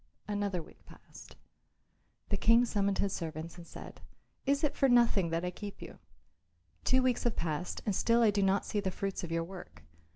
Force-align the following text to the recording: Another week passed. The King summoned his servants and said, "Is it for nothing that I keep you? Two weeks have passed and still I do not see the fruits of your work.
Another 0.27 0.63
week 0.63 0.83
passed. 0.87 1.35
The 2.29 2.35
King 2.37 2.65
summoned 2.65 2.97
his 2.97 3.13
servants 3.13 3.57
and 3.59 3.67
said, 3.67 4.01
"Is 4.47 4.63
it 4.63 4.75
for 4.75 4.89
nothing 4.89 5.29
that 5.29 5.45
I 5.45 5.51
keep 5.51 5.79
you? 5.79 5.99
Two 6.83 7.03
weeks 7.03 7.23
have 7.23 7.35
passed 7.35 7.83
and 7.85 7.95
still 7.95 8.23
I 8.23 8.31
do 8.31 8.41
not 8.41 8.65
see 8.65 8.79
the 8.79 8.89
fruits 8.89 9.23
of 9.23 9.31
your 9.31 9.43
work. 9.43 9.83